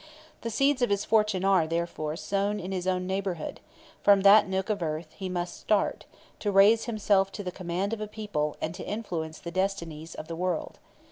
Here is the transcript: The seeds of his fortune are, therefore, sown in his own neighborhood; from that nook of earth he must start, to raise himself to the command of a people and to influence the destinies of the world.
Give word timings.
The 0.41 0.49
seeds 0.49 0.81
of 0.81 0.89
his 0.89 1.05
fortune 1.05 1.45
are, 1.45 1.67
therefore, 1.67 2.15
sown 2.15 2.59
in 2.59 2.71
his 2.71 2.87
own 2.87 3.05
neighborhood; 3.05 3.59
from 4.01 4.21
that 4.21 4.47
nook 4.49 4.71
of 4.71 4.81
earth 4.81 5.13
he 5.15 5.29
must 5.29 5.59
start, 5.59 6.05
to 6.39 6.51
raise 6.51 6.85
himself 6.85 7.31
to 7.33 7.43
the 7.43 7.51
command 7.51 7.93
of 7.93 8.01
a 8.01 8.07
people 8.07 8.57
and 8.61 8.73
to 8.73 8.83
influence 8.87 9.37
the 9.37 9.51
destinies 9.51 10.15
of 10.15 10.27
the 10.27 10.35
world. 10.35 10.79